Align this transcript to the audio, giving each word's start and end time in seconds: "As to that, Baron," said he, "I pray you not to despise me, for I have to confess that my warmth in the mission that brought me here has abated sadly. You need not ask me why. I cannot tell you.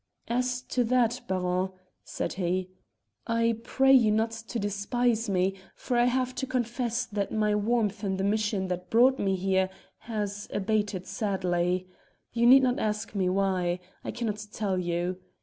"As 0.29 0.63
to 0.63 0.83
that, 0.85 1.21
Baron," 1.27 1.69
said 2.03 2.33
he, 2.33 2.71
"I 3.27 3.57
pray 3.63 3.93
you 3.93 4.09
not 4.09 4.31
to 4.31 4.57
despise 4.57 5.29
me, 5.29 5.53
for 5.75 5.95
I 5.95 6.05
have 6.05 6.33
to 6.37 6.47
confess 6.47 7.05
that 7.05 7.31
my 7.31 7.53
warmth 7.53 8.03
in 8.03 8.17
the 8.17 8.23
mission 8.23 8.67
that 8.69 8.89
brought 8.89 9.19
me 9.19 9.35
here 9.35 9.69
has 9.99 10.47
abated 10.51 11.05
sadly. 11.05 11.87
You 12.33 12.47
need 12.47 12.63
not 12.63 12.79
ask 12.79 13.13
me 13.13 13.29
why. 13.29 13.79
I 14.03 14.09
cannot 14.09 14.43
tell 14.51 14.79
you. 14.79 15.19